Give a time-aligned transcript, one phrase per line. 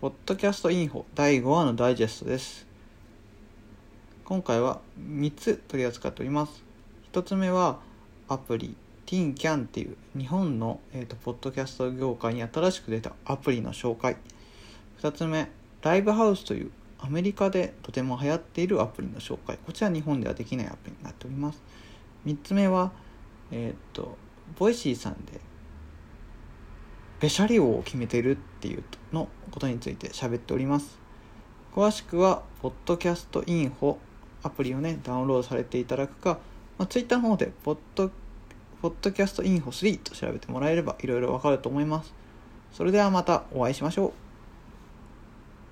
[0.00, 2.68] ポッドキャストインフォ第5話のダイジェストです。
[4.24, 6.62] 今回は3つ取り扱っております。
[7.12, 7.80] 1つ目は
[8.28, 8.76] アプリ
[9.06, 14.18] TeenCan っていう日本の、えーとポッドキャスト業界に新しく出たアプリの紹介。
[15.02, 15.50] 2つ目、
[15.82, 19.58] ライブハウスというアメリカでとても流行っているアプリの紹介。
[19.66, 21.60] こちら日本ではできないアプリになっております。
[22.24, 22.92] 3つ目は、
[23.50, 24.16] えっ、と、
[24.56, 25.37] Voicy さんで
[27.20, 30.98] べしゃり王を決めてるっていうのことについて喋っております。
[31.74, 33.96] 詳しくは、ポッドキャストインフォ
[34.42, 36.38] アプリをね、ダウンロードされていただくか、
[36.78, 38.10] まあ、ツイッターの方で、ポッド、
[38.80, 42.14] ポッドキャストインフォ3と調べてもらえればいろいろわかると思います。
[42.72, 44.27] それではまたお会いしましょう。